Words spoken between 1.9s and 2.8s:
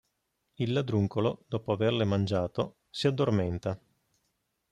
mangiato,